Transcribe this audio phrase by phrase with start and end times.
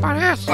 [0.00, 0.46] parece.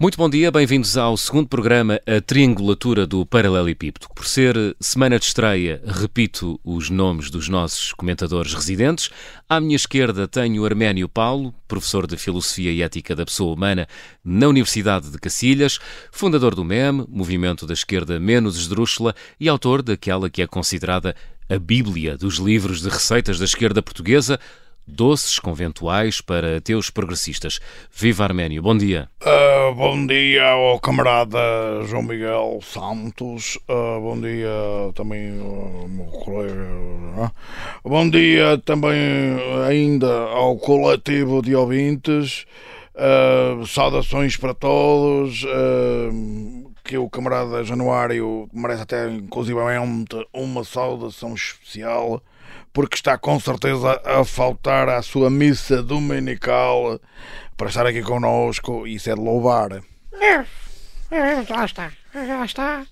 [0.00, 4.06] Muito bom dia, bem-vindos ao segundo programa A Triangulatura do Paralelepípedo.
[4.14, 9.10] Por ser semana de estreia, repito os nomes dos nossos comentadores residentes.
[9.48, 13.88] À minha esquerda tenho Arménio Paulo, professor de Filosofia e Ética da Pessoa Humana
[14.24, 15.80] na Universidade de Cacilhas,
[16.12, 21.14] fundador do MEM, Movimento da Esquerda Menos Esdrúxula, e autor daquela que é considerada
[21.50, 24.38] a Bíblia dos livros de receitas da esquerda portuguesa,
[24.88, 27.60] doces conventuais para ateus progressistas.
[27.94, 29.08] Viva Arménio, bom dia.
[29.22, 31.38] Uh, bom dia ao camarada
[31.86, 33.56] João Miguel Santos.
[33.68, 34.48] Uh, bom dia
[34.94, 36.66] também ao meu colega.
[37.16, 37.30] Uh,
[37.88, 38.98] bom dia também
[39.66, 42.46] ainda ao coletivo de ouvintes.
[43.66, 45.44] saudações para todos.
[46.88, 52.22] Que o camarada Januário merece até inclusivamente uma saudação especial
[52.72, 56.98] porque está com certeza a faltar à sua missa dominical
[57.58, 58.86] para estar aqui connosco.
[58.86, 59.82] Isso é de louvar.
[60.14, 60.46] É,
[61.10, 62.86] é, lá está, já está.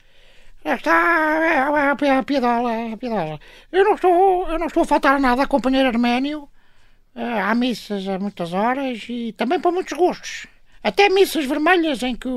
[0.63, 3.41] Está é, é, a piadola, a piadola.
[3.73, 6.47] Eu não estou, eu não estou a faltar a nada, companheiro Arménio.
[7.15, 10.47] É, há missas a muitas horas e também para muitos gostos.
[10.83, 12.29] Até missas vermelhas em que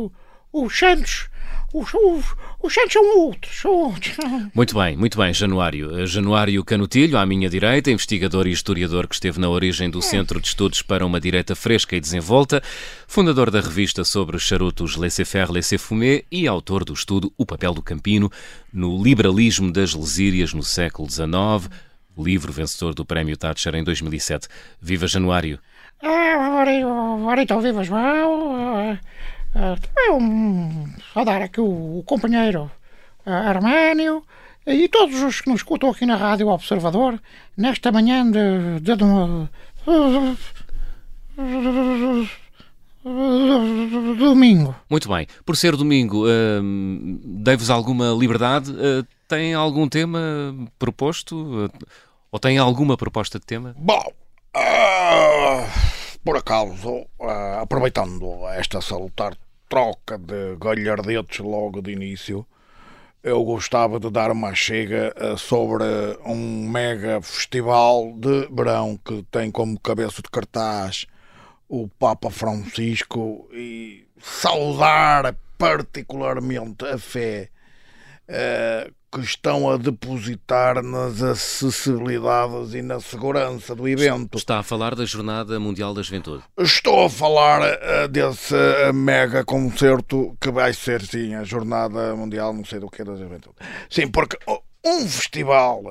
[0.54, 1.30] os santos
[1.74, 2.26] os, os,
[2.62, 4.18] os Santos são outros, são outros.
[4.54, 6.06] Muito bem, muito bem, Januário.
[6.06, 10.48] Januário Canutilho, à minha direita, investigador e historiador que esteve na origem do Centro de
[10.48, 12.62] Estudos para uma Direita Fresca e Desenvolta,
[13.08, 17.82] fundador da revista sobre os charutos Laissez-faire, Laissez-fumer e autor do estudo O Papel do
[17.82, 18.32] Campino
[18.74, 21.70] no Liberalismo das Lesírias no século XIX,
[22.18, 24.48] livro vencedor do Prémio Thatcher em 2007.
[24.82, 25.60] Viva Januário!
[26.02, 28.98] É, agora, agora então, viva João!
[29.56, 32.70] É um, saudar aqui o, o companheiro
[33.26, 34.24] uh, Arménio
[34.66, 37.20] e todos os que nos escutam aqui na Rádio Observador
[37.58, 39.48] nesta manhã de, de, de,
[43.04, 44.76] de domingo.
[44.90, 45.26] Muito bem.
[45.46, 46.62] Por ser domingo, uh,
[47.24, 48.72] dei-vos alguma liberdade?
[48.72, 50.20] Uh, tem algum tema
[50.78, 51.66] proposto?
[51.66, 51.72] Uh,
[52.32, 53.76] ou tem alguma proposta de tema?
[53.78, 54.04] Bom,
[54.56, 59.36] uh, por acaso, uh, aproveitando esta salutar
[59.68, 62.46] troca de galhardetes logo de início,
[63.22, 65.84] eu gostava de dar uma chega uh, sobre
[66.26, 71.06] um mega festival de verão que tem como cabeça de cartaz
[71.68, 77.50] o Papa Francisco e saudar particularmente a fé
[78.28, 84.38] uh, que estão a depositar nas acessibilidades e na segurança do evento.
[84.38, 86.44] Está a falar da Jornada Mundial da Juventude?
[86.58, 92.54] Estou a falar uh, desse uh, mega concerto que vai ser, sim, a Jornada Mundial,
[92.54, 93.56] não sei do que, da Juventude.
[93.90, 94.38] Sim, porque
[94.86, 95.84] um festival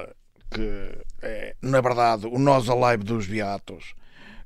[0.50, 3.94] que é, na verdade, o Nós Alive dos Beatos,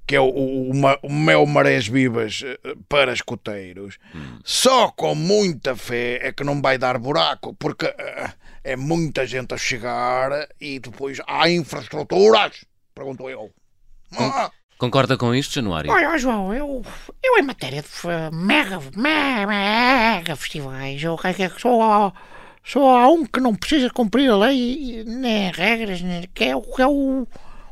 [0.06, 0.70] que é o, o,
[1.02, 2.58] o Mel Marés Vivas eh,
[2.88, 4.38] para escoteiros, hum.
[4.44, 8.32] só com muita fé é que não vai dar buraco, porque uh,
[8.64, 12.64] é muita gente a chegar e depois há infraestruturas?
[12.94, 13.50] Pergunto eu.
[14.16, 14.50] Ah.
[14.78, 15.92] Concorda com isto, Januário?
[15.92, 16.82] Olha, João, eu,
[17.22, 22.12] eu em matéria de mega, mega, mega festivais, eu que só,
[22.64, 26.82] só há um que não precisa cumprir a lei, nem regras, nem, que é, que
[26.82, 27.28] é o,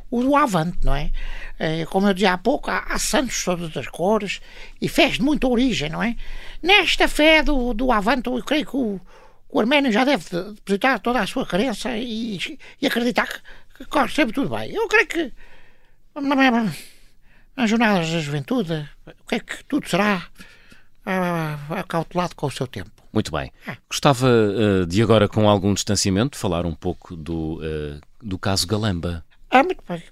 [0.08, 1.10] o do Avante, não é?
[1.58, 1.84] é?
[1.86, 4.40] Como eu dizia há pouco, há, há santos de todas as cores
[4.80, 6.14] e fés de muita origem, não é?
[6.62, 9.00] Nesta fé do, do Avante, eu creio que o,
[9.52, 13.40] o arménio já deve depositar toda a sua crença e, e acreditar que,
[13.78, 14.72] que corre sempre tudo bem.
[14.72, 15.32] Eu creio que
[17.56, 20.26] nas jornadas da juventude, o que é que tudo será
[21.06, 22.90] uh, acautelado com o seu tempo.
[23.12, 23.52] Muito bem.
[23.66, 23.76] Ah.
[23.88, 29.24] Gostava uh, de agora, com algum distanciamento, falar um pouco do, uh, do caso Galamba.
[29.50, 30.02] Ah, muito bem.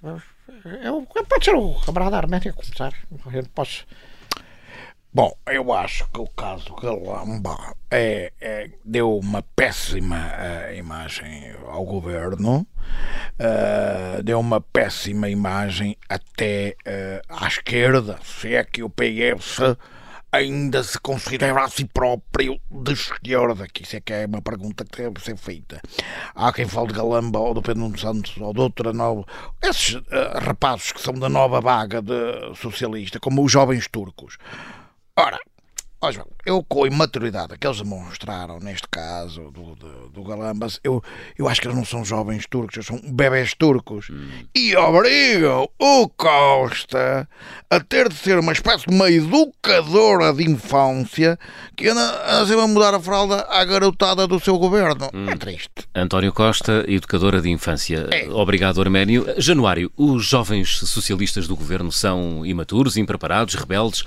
[0.83, 2.93] Eu, pode ser o camarada Arménio a começar.
[3.33, 3.85] Eu posso
[5.11, 7.57] Bom, eu acho que o caso Galamba
[7.89, 16.75] é, é deu uma péssima uh, imagem ao governo, uh, deu uma péssima imagem até
[16.85, 19.75] uh, à esquerda, se é que o PS
[20.31, 24.85] ainda se considera a si próprio de esquerda, que isso é que é uma pergunta
[24.85, 25.81] que deve ser feita.
[26.35, 29.25] Há quem fale de Galamba ou do Pedro Santos ou de outra nova.
[29.59, 29.99] Esses
[30.35, 34.37] rapazes que são da nova vaga de socialista, como os jovens turcos
[35.19, 35.39] Ora,
[36.01, 40.79] Ó João, eu com a imaturidade que eles demonstraram neste caso do, do, do Galambas,
[40.81, 41.03] eu,
[41.37, 44.09] eu acho que eles não são jovens turcos, eles são bebés turcos.
[44.55, 47.27] E obrigam o Costa
[47.69, 51.37] a ter de ser uma espécie de uma educadora de infância
[51.75, 55.09] que anda, sempre a mudar a fralda à garotada do seu governo.
[55.29, 55.69] É triste.
[55.93, 58.07] António Costa, educadora de infância.
[58.09, 58.29] É.
[58.29, 59.25] Obrigado, Arménio.
[59.37, 64.05] Januário, os jovens socialistas do governo são imaturos, impreparados, rebeldes.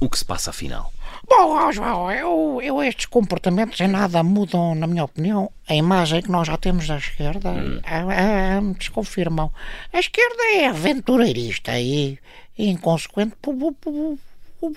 [0.00, 0.92] O que se passa afinal?
[1.28, 6.30] Bom, João, eu, eu estes comportamentos em nada mudam, na minha opinião, a imagem que
[6.30, 7.50] nós já temos da esquerda
[7.84, 9.50] a, a, me desconfirmam.
[9.92, 12.18] A esquerda é aventureirista e,
[12.58, 14.18] e inconsequente por, por,
[14.60, 14.76] por,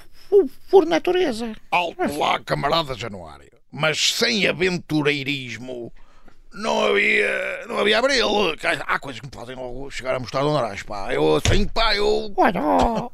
[0.69, 1.53] por, natureza.
[1.71, 3.51] Alto lá, camarada Januário.
[3.71, 5.91] Mas sem aventureirismo
[6.53, 8.55] não havia, não havia abril.
[8.85, 11.13] Há coisas que me fazem logo chegar a mostrar do nariz, pá.
[11.13, 12.33] Eu assim, pá, eu...
[12.35, 13.09] Olha, ó,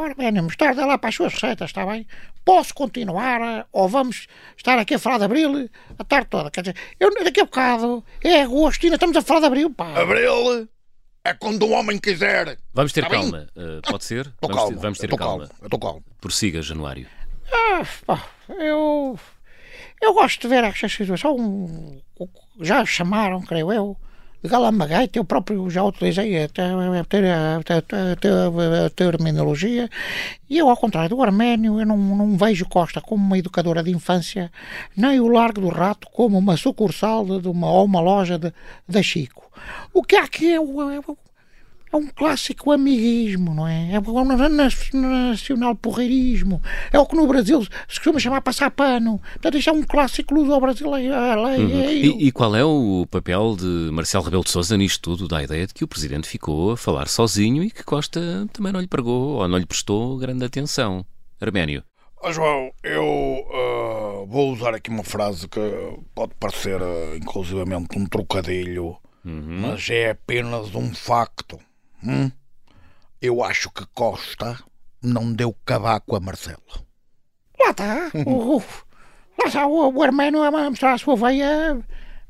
[0.00, 2.06] ó, ó, Arménio, mostarda lá para as suas receitas, está bem?
[2.44, 4.26] Posso continuar ou vamos
[4.56, 6.50] estar aqui a falar de Abril a tarde toda?
[6.50, 9.70] Quer dizer, eu daqui a bocado é agosto e ainda estamos a falar de Abril,
[9.70, 10.00] pá.
[10.00, 10.68] Abril
[11.24, 12.58] é quando o homem quiser.
[12.72, 13.20] Vamos ter bem?
[13.20, 13.46] calma.
[13.56, 14.26] Uh, pode ser?
[14.26, 14.76] Estou vamos, calmo.
[14.76, 15.46] ter, vamos ter calma.
[15.48, 15.64] calmo.
[15.64, 16.04] Estou calmo.
[16.20, 17.06] Prossiga, Januário.
[17.52, 19.18] Ah, pá, eu.
[20.00, 22.02] Eu gosto de ver esta situação.
[22.60, 23.96] Já chamaram, creio eu,
[24.42, 25.18] de Galambagaita.
[25.18, 28.28] Eu próprio já utilizei a, a, ter- a, te- a, te-
[28.86, 29.88] a terminologia.
[30.48, 33.90] E eu, ao contrário do Arménio, eu não, não vejo Costa como uma educadora de
[33.90, 34.50] infância,
[34.96, 38.52] nem o Largo do Rato como uma sucursal de, uma, ou uma loja de,
[38.88, 39.50] da Chico.
[39.92, 40.90] O que há aqui é o.
[40.90, 41.00] é
[41.92, 43.92] é um clássico amiguismo, não é?
[43.92, 44.68] É um na- na-
[45.28, 46.62] nacional porreirismo.
[46.92, 49.20] É o que no Brasil se costuma chamar passar pano.
[49.32, 51.12] Portanto, isto é um clássico luso-brasileiro.
[51.58, 55.26] E, e qual é o papel de Marcelo Rebelo de Sousa nisto tudo?
[55.28, 58.72] Dá a ideia de que o Presidente ficou a falar sozinho e que Costa também
[58.72, 61.04] não lhe pregou ou não lhe prestou grande atenção.
[61.40, 61.82] Arménio.
[62.32, 65.60] João, eu ah, vou usar aqui uma frase que
[66.14, 71.58] pode parecer ah, inclusivamente um trocadilho, mas é apenas um facto.
[72.04, 72.30] Hum?
[73.20, 74.58] Eu acho que Costa
[75.02, 76.62] não deu cavaco a Marcelo.
[77.58, 78.10] Lá está.
[78.26, 78.58] O,
[79.38, 81.78] lá está o, o Arménio a mostrar a sua veia.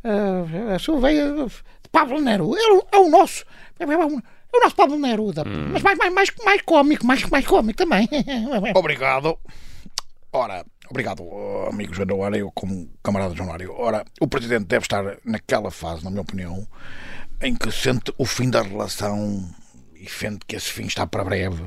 [0.02, 2.58] eh, a sua veia de Pablo Neruda.
[2.60, 3.44] Ele é o nosso.
[3.78, 5.44] É o, é o nosso Pablo Neruda.
[5.44, 8.08] Mas mais, mais, mais, mais cómico, mais, mais cómico também.
[8.74, 9.38] Obrigado.
[10.32, 11.24] Ora, obrigado,
[11.68, 13.74] amigo Januário, eu como camarada Januário.
[13.76, 16.68] Ora, o Presidente deve estar naquela fase, na minha opinião,
[17.40, 19.48] em que sente o fim da relação
[19.94, 21.62] e sente que esse fim está para breve.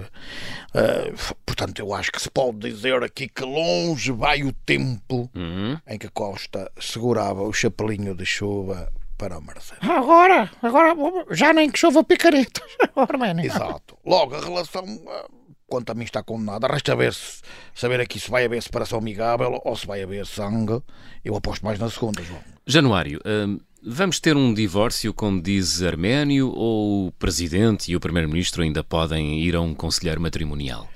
[0.73, 1.11] Ah,
[1.45, 5.77] portanto, eu acho que se pode dizer aqui que longe vai o tempo Uhum.
[5.87, 9.79] em que Costa segurava o chapelinho de chuva para o Marcelo.
[9.91, 10.95] Agora, agora,
[11.31, 12.63] já nem que chova picaretas.
[12.95, 13.45] Arménio.
[13.45, 13.97] Exato.
[14.05, 15.27] Logo, a relação, ah,
[15.67, 16.67] quanto a mim, está condenada.
[16.67, 17.41] Resta ver se,
[17.75, 20.81] saber aqui se vai haver separação amigável ou se vai haver sangue.
[21.23, 22.41] Eu aposto mais na segunda, João.
[22.65, 28.63] Januário, hum, vamos ter um divórcio, como diz Arménio, ou o Presidente e o Primeiro-Ministro
[28.63, 30.87] ainda podem ir a um conselheiro matrimonial?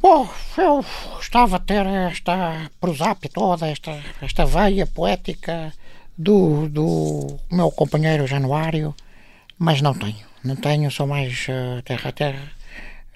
[0.00, 0.28] Bom,
[0.58, 0.84] eu
[1.14, 5.72] gostava de ter esta prosapia toda, esta, esta veia poética
[6.16, 8.94] do, do meu companheiro Januário,
[9.58, 10.24] mas não tenho.
[10.44, 12.52] Não tenho, sou mais eh, terra a terra.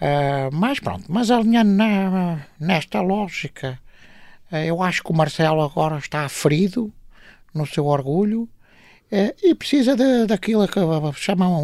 [0.00, 3.78] Eh, mas pronto, mas alinhando na- nesta lógica,
[4.50, 6.90] eh, eu acho que o Marcelo agora está ferido
[7.52, 8.48] no seu orgulho
[9.10, 10.80] eh, e precisa de, daquilo que
[11.14, 11.56] chamam,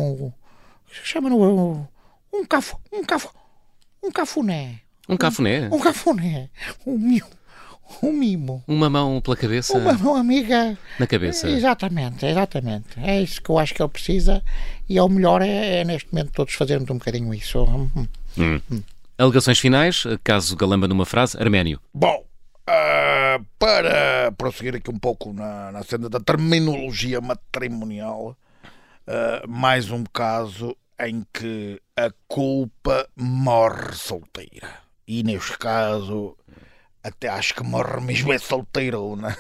[1.03, 1.87] chamam um,
[2.33, 3.31] um, cafo, um, cafo,
[4.03, 4.81] um cafuné.
[5.09, 5.69] Um cafuné?
[5.71, 6.51] Um cafuné.
[6.87, 7.27] Um mimo.
[8.03, 8.65] Um mimo.
[8.67, 10.79] Uma mão pela cabeça Uma, uma amiga.
[10.99, 11.49] na cabeça?
[11.49, 12.99] Exatamente, exatamente.
[13.03, 14.43] É isso que eu acho que ele precisa
[14.89, 17.63] e é o melhor é, é neste momento todos fazermos um bocadinho isso.
[17.63, 18.09] Hum.
[18.39, 18.83] Hum.
[19.19, 21.79] Alegações finais, caso Galamba numa frase, Arménio.
[21.93, 22.25] Bom,
[22.67, 28.37] ah, para prosseguir aqui um pouco na, na cena da terminologia matrimonial,
[29.07, 34.85] ah, mais um caso em que a culpa morre solteira.
[35.07, 36.37] E neste caso,
[37.03, 39.37] até acho que morre mesmo é solteiro, né?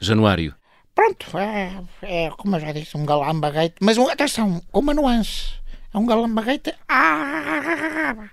[0.00, 0.54] Januário.
[0.94, 5.54] Pronto, é, é como eu já disse, um galambaguete, mas atenção, com uma nuance.
[5.92, 8.30] É um galambaguete à,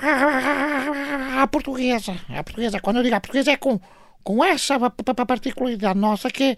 [1.42, 2.16] à, portuguesa.
[2.28, 2.80] À portuguesa.
[2.80, 3.80] Quando eu digo à portuguesa é com,
[4.22, 6.56] com essa pa- pa- pa- particularidade nossa que é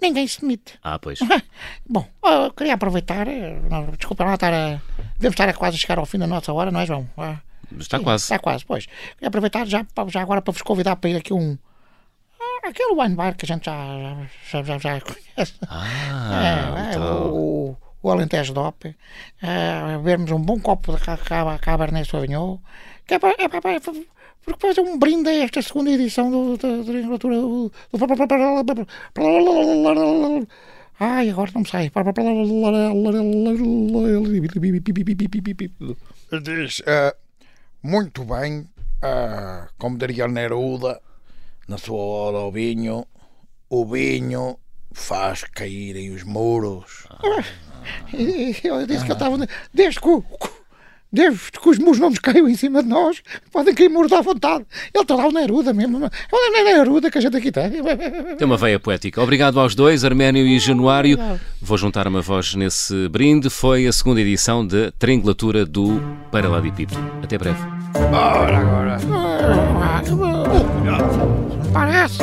[0.00, 0.78] ninguém se demite.
[0.82, 1.18] Ah, pois.
[1.88, 3.58] Bom, eu queria aproveitar, eh,
[3.96, 4.80] desculpa lá estar a.
[5.14, 7.08] Devemos estar a quase chegar ao fim da nossa hora, não é, João?
[7.16, 7.36] Ah,
[7.78, 8.24] Está sim, quase.
[8.24, 8.86] Está quase, pois.
[8.86, 11.56] Queria aproveitar já, já agora para vos convidar para ir aqui um.
[12.40, 13.74] ah, Aquele wine bar que a gente já,
[14.50, 15.54] já, já, já conhece.
[15.68, 17.32] Ah, é, é, então.
[17.32, 17.76] o,
[18.06, 18.94] o Alentejo Dope.
[19.42, 22.58] É, vermos um bom copo de ca- ca- Cabernet Sauvignon.
[23.06, 23.92] Que é para, é para, é para
[24.44, 27.98] porque fazer um brinde a esta segunda edição do, da triangulatura do, do,
[31.00, 31.90] Ai, agora não me sai.
[36.42, 37.12] Diz, uh,
[37.82, 38.60] muito bem,
[39.02, 41.00] uh, como diria Neruda,
[41.68, 43.04] na sua hora ao vinho,
[43.68, 44.56] o vinho
[44.92, 47.06] faz caírem os muros.
[48.64, 49.36] Eu disse que eu estava.
[49.72, 50.08] Desde que,
[51.12, 54.20] desde que os muros não nos caiam em cima de nós, podem cair muros à
[54.20, 54.64] vontade.
[54.92, 56.04] Ele está lá o Neruda mesmo.
[56.04, 57.70] É o Neruda que a gente aqui tem.
[58.36, 59.22] Tem uma veia poética.
[59.22, 61.18] Obrigado aos dois, Arménio e Januário.
[61.60, 63.48] Vou juntar uma voz nesse brinde.
[63.48, 66.00] Foi a segunda edição da Triangulatura do
[66.30, 67.00] Paralelepípedo.
[67.22, 67.60] Até breve.
[68.12, 68.98] Ora, agora.
[71.72, 72.18] Parece.